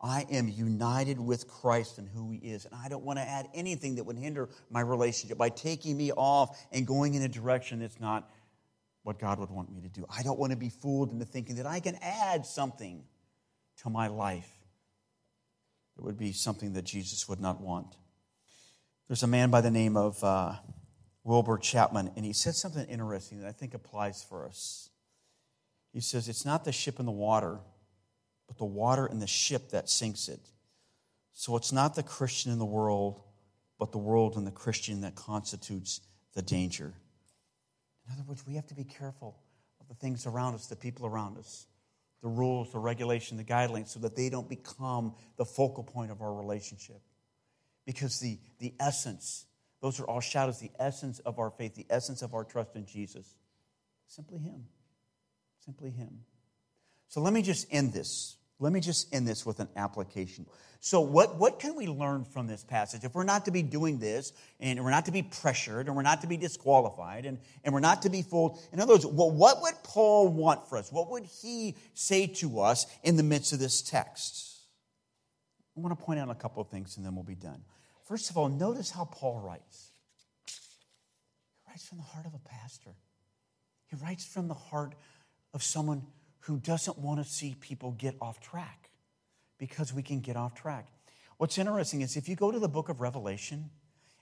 [0.00, 3.48] I am united with Christ and who he is, and I don't want to add
[3.54, 7.80] anything that would hinder my relationship by taking me off and going in a direction
[7.80, 8.30] that's not
[9.02, 10.04] what God would want me to do.
[10.14, 13.02] I don't want to be fooled into thinking that I can add something
[13.78, 14.50] to my life
[15.96, 17.96] it would be something that Jesus would not want.
[19.08, 20.54] There's a man by the name of uh,
[21.22, 24.90] Wilbur Chapman, and he said something interesting that I think applies for us.
[25.92, 27.60] He says, It's not the ship in the water,
[28.48, 30.40] but the water in the ship that sinks it.
[31.32, 33.20] So it's not the Christian in the world,
[33.78, 36.00] but the world and the Christian that constitutes
[36.34, 36.94] the danger.
[38.06, 39.38] In other words, we have to be careful
[39.80, 41.66] of the things around us, the people around us
[42.24, 46.22] the rules, the regulation, the guidelines, so that they don't become the focal point of
[46.22, 47.02] our relationship.
[47.84, 49.44] Because the, the essence,
[49.82, 52.86] those are all shadows, the essence of our faith, the essence of our trust in
[52.86, 53.36] Jesus,
[54.06, 54.64] simply Him.
[55.66, 56.20] Simply Him.
[57.08, 60.46] So let me just end this let me just end this with an application.
[60.80, 63.04] So, what, what can we learn from this passage?
[63.04, 66.02] If we're not to be doing this, and we're not to be pressured, and we're
[66.02, 69.30] not to be disqualified, and, and we're not to be fooled, in other words, well,
[69.30, 70.92] what would Paul want for us?
[70.92, 74.60] What would he say to us in the midst of this text?
[75.74, 77.62] I want to point out a couple of things, and then we'll be done.
[78.06, 79.90] First of all, notice how Paul writes.
[80.46, 82.94] He writes from the heart of a pastor,
[83.86, 84.94] he writes from the heart
[85.54, 86.02] of someone
[86.44, 88.90] who doesn't want to see people get off track
[89.58, 90.88] because we can get off track.
[91.38, 93.70] What's interesting is if you go to the book of Revelation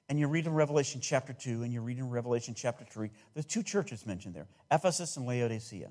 [0.09, 3.47] and you read in Revelation chapter 2 and you read in Revelation chapter 3, there's
[3.47, 5.91] two churches mentioned there Ephesus and Laodicea.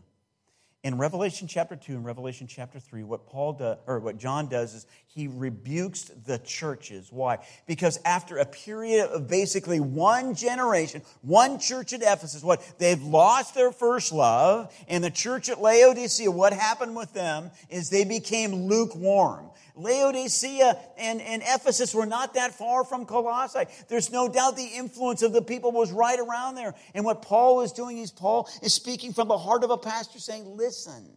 [0.83, 4.73] In Revelation chapter 2 and Revelation chapter 3, what Paul does, or what John does
[4.73, 7.11] is he rebukes the churches.
[7.11, 7.37] Why?
[7.67, 13.53] Because after a period of basically one generation, one church at Ephesus, what they've lost
[13.53, 18.51] their first love, and the church at Laodicea, what happened with them is they became
[18.51, 19.51] lukewarm.
[19.81, 23.65] Laodicea and, and Ephesus were not that far from Colossae.
[23.87, 26.75] There's no doubt the influence of the people was right around there.
[26.93, 30.19] And what Paul is doing is Paul is speaking from the heart of a pastor
[30.19, 31.11] saying, listen,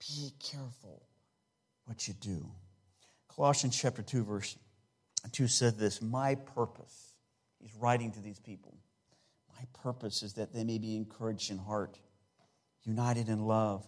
[0.00, 1.02] be careful
[1.84, 2.50] what you do.
[3.28, 4.56] Colossians chapter 2, verse
[5.32, 7.14] 2 said this My purpose,
[7.60, 8.76] he's writing to these people,
[9.56, 11.98] my purpose is that they may be encouraged in heart,
[12.84, 13.86] united in love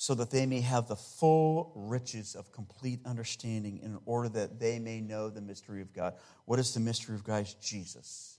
[0.00, 4.78] so that they may have the full riches of complete understanding in order that they
[4.78, 6.14] may know the mystery of God.
[6.44, 7.48] What is the mystery of God?
[7.60, 8.38] Jesus,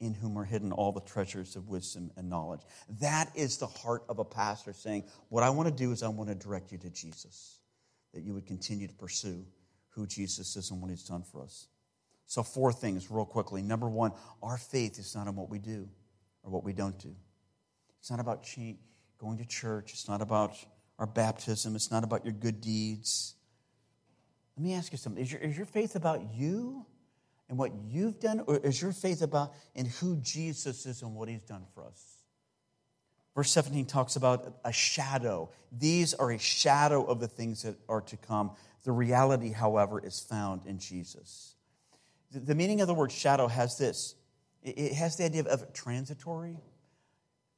[0.00, 2.62] in whom are hidden all the treasures of wisdom and knowledge.
[3.00, 6.08] That is the heart of a pastor saying, What I want to do is I
[6.08, 7.58] want to direct you to Jesus,
[8.14, 9.44] that you would continue to pursue
[9.90, 11.68] who Jesus is and what he's done for us.
[12.24, 13.60] So, four things, real quickly.
[13.60, 15.86] Number one, our faith is not in what we do
[16.42, 17.14] or what we don't do.
[18.00, 18.48] It's not about
[19.18, 19.92] going to church.
[19.92, 20.56] It's not about
[20.98, 21.76] our baptism.
[21.76, 23.34] It's not about your good deeds.
[24.56, 25.22] Let me ask you something.
[25.22, 26.84] Is your, is your faith about you
[27.48, 31.28] and what you've done, or is your faith about in who Jesus is and what
[31.28, 32.18] he's done for us?
[33.34, 35.48] Verse 17 talks about a shadow.
[35.70, 38.50] These are a shadow of the things that are to come.
[38.82, 41.54] The reality, however, is found in Jesus.
[42.32, 44.16] The, meaning of the word shadow has this
[44.62, 46.56] it, has the idea of transitory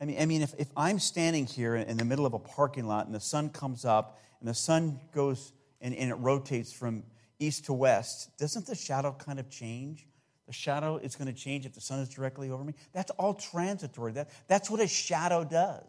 [0.00, 2.86] I mean, I mean if, if I'm standing here in the middle of a parking
[2.86, 7.02] lot and the sun comes up and the sun goes and, and it rotates from
[7.38, 10.06] east to west, doesn't the shadow kind of change?
[10.46, 12.74] The shadow is going to change if the sun is directly over me.
[12.92, 14.12] That's all transitory.
[14.12, 15.84] That, that's what a shadow does.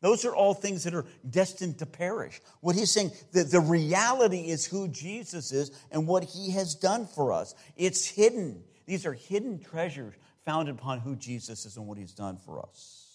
[0.00, 2.40] Those are all things that are destined to perish.
[2.60, 7.06] What he's saying, the, the reality is who Jesus is and what he has done
[7.06, 7.54] for us.
[7.76, 8.62] It's hidden.
[8.86, 10.14] These are hidden treasures
[10.46, 13.09] founded upon who Jesus is and what he's done for us.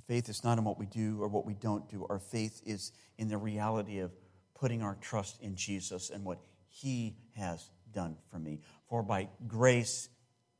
[0.00, 2.06] Our faith is not in what we do or what we don't do.
[2.08, 4.12] Our faith is in the reality of
[4.54, 6.38] putting our trust in Jesus and what
[6.70, 8.60] He has done for me.
[8.88, 10.08] For by grace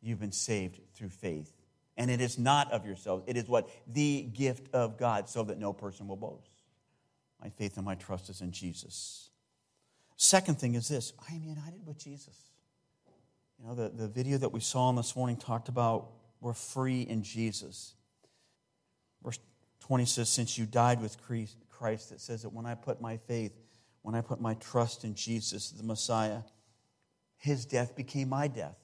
[0.02, 1.54] you've been saved through faith.
[1.96, 3.70] And it is not of yourselves, it is what?
[3.86, 6.50] The gift of God, so that no person will boast.
[7.42, 9.30] My faith and my trust is in Jesus.
[10.16, 12.36] Second thing is this I am united with Jesus.
[13.58, 16.10] You know, the, the video that we saw on this morning talked about
[16.42, 17.94] we're free in Jesus.
[19.22, 19.38] Verse
[19.80, 21.16] 20 says, Since you died with
[21.70, 23.52] Christ, it says that when I put my faith,
[24.02, 26.42] when I put my trust in Jesus, the Messiah,
[27.36, 28.78] his death became my death.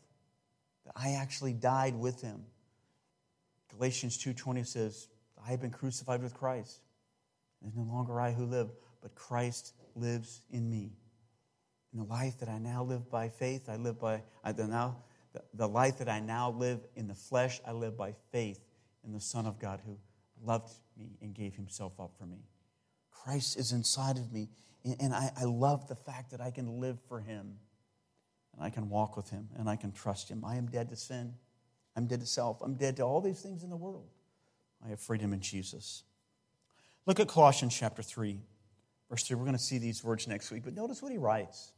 [0.84, 2.44] That I actually died with him.
[3.70, 5.08] Galatians 2:20 says,
[5.44, 6.80] I have been crucified with Christ.
[7.62, 8.70] It is no longer I who live,
[9.02, 10.92] but Christ lives in me.
[11.92, 14.96] In the life that I now live by faith, I live by I, now,
[15.54, 18.60] the life that I now live in the flesh, I live by faith
[19.04, 19.96] in the Son of God who
[20.44, 22.38] loved me and gave himself up for me.
[23.10, 24.48] Christ is inside of me,
[25.00, 27.58] and I, I love the fact that I can live for him,
[28.54, 30.44] and I can walk with him, and I can trust him.
[30.44, 31.34] I am dead to sin.
[31.96, 32.60] I'm dead to self.
[32.62, 34.08] I'm dead to all these things in the world.
[34.84, 36.04] I have freedom in Jesus.
[37.06, 38.38] Look at Colossians chapter 3,
[39.08, 39.36] verse 3.
[39.36, 41.72] We're going to see these words next week, but notice what he writes.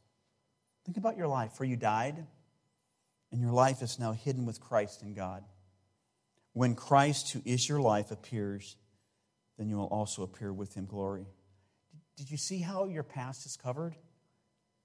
[0.85, 2.25] Think about your life, for you died,
[3.31, 5.43] and your life is now hidden with Christ in God.
[6.53, 8.75] When Christ, who is your life, appears,
[9.57, 11.27] then you will also appear with him glory.
[12.17, 13.95] Did you see how your past is covered?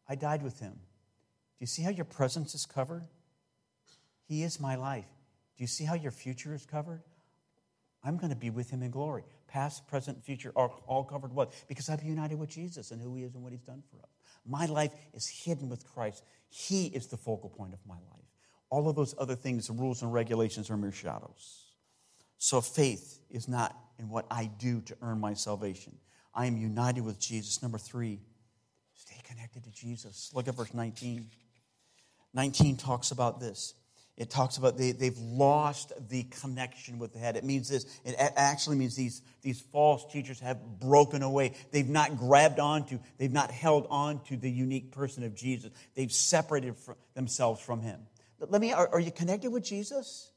[0.08, 0.72] I died with him.
[0.72, 3.04] Do you see how your presence is covered?
[4.26, 5.06] He is my life.
[5.56, 7.02] Do you see how your future is covered?
[8.02, 9.24] I'm going to be with him in glory.
[9.48, 11.52] Past, present, future are all covered what?
[11.68, 14.10] Because I've united with Jesus and who he is and what he's done for us.
[14.46, 16.22] My life is hidden with Christ.
[16.50, 18.23] He is the focal point of my life.
[18.70, 21.64] All of those other things, the rules and regulations, are mere shadows.
[22.38, 25.96] So faith is not in what I do to earn my salvation.
[26.34, 27.62] I am united with Jesus.
[27.62, 28.20] Number three,
[28.94, 30.30] stay connected to Jesus.
[30.34, 31.26] Look at verse 19.
[32.34, 33.74] 19 talks about this.
[34.16, 37.36] It talks about they, they've lost the connection with the head.
[37.36, 37.84] It means this.
[38.04, 41.54] It actually means these, these false teachers have broken away.
[41.72, 45.72] They've not grabbed onto, they've not held on to the unique person of Jesus.
[45.94, 46.76] They've separated
[47.14, 48.00] themselves from him.
[48.38, 50.30] Let me, are, are you connected with Jesus?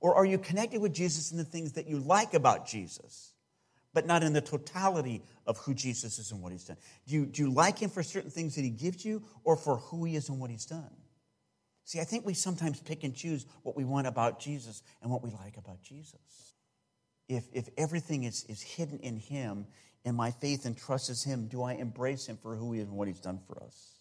[0.00, 3.34] Or are you connected with Jesus in the things that you like about Jesus,
[3.94, 6.76] but not in the totality of who Jesus is and what he's done?
[7.06, 9.76] Do you, do you like him for certain things that he gives you or for
[9.76, 10.90] who he is and what he's done?
[11.84, 15.22] See, I think we sometimes pick and choose what we want about Jesus and what
[15.22, 16.54] we like about Jesus.
[17.28, 19.66] If, if everything is, is hidden in Him
[20.04, 22.88] and my faith and trust is Him, do I embrace Him for who He is
[22.88, 23.96] and what He's done for us?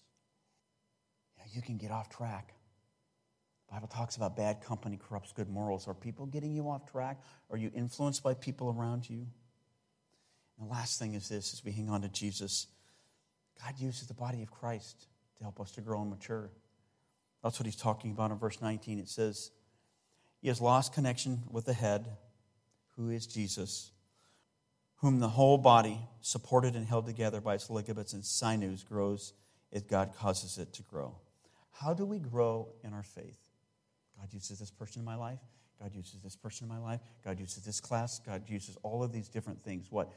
[1.38, 2.54] You, know, you can get off track.
[3.72, 5.88] Bible talks about bad company corrupts good morals.
[5.88, 7.22] Are people getting you off track?
[7.50, 9.26] Are you influenced by people around you?
[10.60, 12.68] And the last thing is this as we hang on to Jesus,
[13.64, 15.08] God uses the body of Christ
[15.38, 16.50] to help us to grow and mature.
[17.44, 19.00] That's what he's talking about in verse 19.
[19.00, 19.52] It says,
[20.42, 22.08] He has lost connection with the head,
[22.98, 23.92] who is Jesus,
[24.98, 29.32] whom the whole body, supported and held together by its ligaments and sinews, grows
[29.72, 31.16] as God causes it to grow.
[31.72, 33.51] How do we grow in our faith?
[34.22, 35.40] God uses this person in my life.
[35.82, 37.02] God uses this person in my life.
[37.26, 38.20] God uses this class.
[38.20, 39.88] God uses all of these different things.
[39.90, 40.12] What?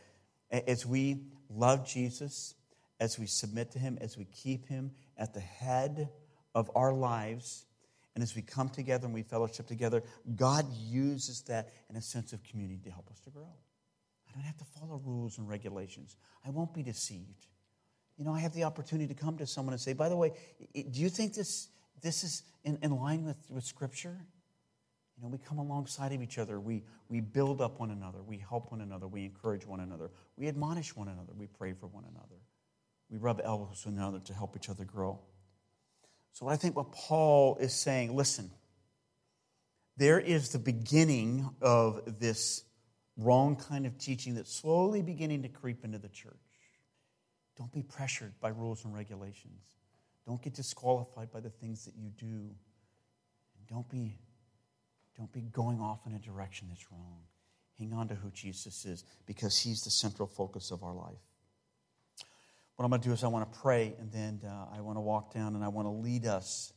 [0.50, 2.54] As we love Jesus,
[3.00, 6.10] as we submit to Him, as we keep Him at the head
[6.54, 7.64] of our lives,
[8.14, 10.02] and as we come together and we fellowship together,
[10.36, 13.48] God uses that in a sense of community to help us to grow.
[14.28, 16.16] I don't have to follow rules and regulations.
[16.46, 17.46] I won't be deceived.
[18.18, 20.32] You know, I have the opportunity to come to someone and say, by the way,
[20.74, 21.68] do you think this,
[22.04, 24.16] this is in, in line with, with Scripture?
[25.16, 26.60] You know, we come alongside of each other.
[26.60, 28.22] We, we build up one another.
[28.22, 29.08] We help one another.
[29.08, 30.10] We encourage one another.
[30.36, 31.32] We admonish one another.
[31.36, 32.40] We pray for one another.
[33.10, 35.20] We rub elbows with one another to help each other grow.
[36.32, 38.50] So I think what Paul is saying, listen,
[39.96, 42.64] there is the beginning of this
[43.16, 46.34] wrong kind of teaching that's slowly beginning to creep into the church.
[47.56, 49.62] Don't be pressured by rules and regulations.
[50.26, 52.26] Don't get disqualified by the things that you do.
[53.56, 54.18] And don't be,
[55.16, 57.20] don't be going off in a direction that's wrong.
[57.78, 61.18] Hang on to who Jesus is because he's the central focus of our life.
[62.76, 64.96] What I'm going to do is I want to pray, and then uh, I want
[64.96, 66.72] to walk down and I want to lead us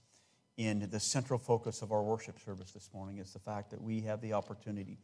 [0.58, 4.02] in the central focus of our worship service this morning is the fact that we
[4.02, 4.98] have the opportunity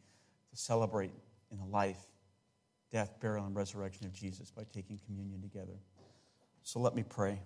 [0.50, 1.12] to celebrate
[1.50, 1.98] in the life,
[2.90, 5.78] death, burial, and resurrection of Jesus by taking communion together.
[6.62, 7.40] So let me pray.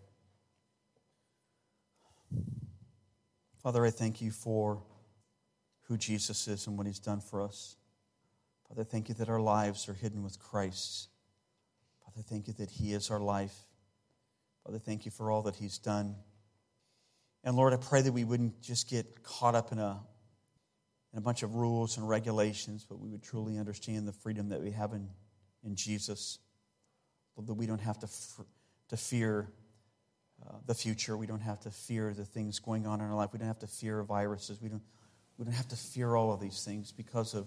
[3.62, 4.82] Father, I thank you for
[5.88, 7.76] who Jesus is and what he's done for us.
[8.68, 11.08] Father, thank you that our lives are hidden with Christ.
[12.04, 13.56] Father, thank you that He is our life.
[14.64, 16.14] Father, thank you for all that He's done.
[17.42, 20.00] And Lord, I pray that we wouldn't just get caught up in a,
[21.12, 24.60] in a bunch of rules and regulations, but we would truly understand the freedom that
[24.60, 25.08] we have in,
[25.64, 26.38] in Jesus.
[27.36, 28.08] Lord, that we don't have to,
[28.88, 29.50] to fear
[30.46, 31.16] uh, the future.
[31.16, 33.30] We don't have to fear the things going on in our life.
[33.32, 34.60] We don't have to fear viruses.
[34.60, 34.82] We don't,
[35.36, 37.46] we don't have to fear all of these things because of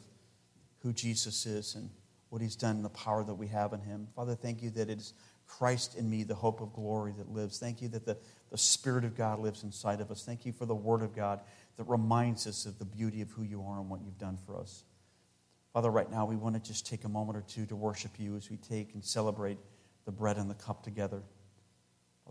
[0.80, 1.90] who Jesus is and
[2.30, 4.08] what he's done and the power that we have in him.
[4.16, 5.14] Father, thank you that it is
[5.48, 7.60] Christ in me, the hope of glory that lives.
[7.60, 8.18] Thank you that the,
[8.50, 10.24] the Spirit of God lives inside of us.
[10.24, 11.42] Thank you for the Word of God
[11.76, 14.58] that reminds us of the beauty of who you are and what you've done for
[14.58, 14.86] us.
[15.74, 18.36] Father, right now we want to just take a moment or two to worship you
[18.36, 19.58] as we take and celebrate
[20.06, 21.22] the bread and the cup together.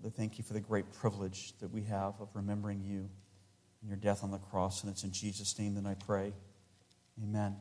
[0.00, 3.10] Father, thank you for the great privilege that we have of remembering you
[3.82, 4.82] and your death on the cross.
[4.82, 6.32] And it's in Jesus' name that I pray.
[7.22, 7.56] Amen.